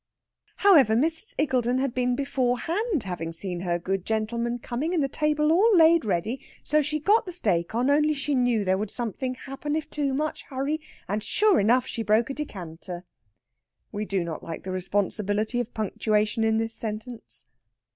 [0.55, 1.35] However, Mrs.
[1.37, 6.05] Iggulden had been beforehand, having seen her good gentleman coming and the table all laid
[6.05, 9.87] ready, so she got the steak on, only she knew there would something happen if
[9.91, 13.03] too much hurry and sure enough she broke a decanter.
[13.91, 17.45] We do not like the responsibility of punctuation in this sentence.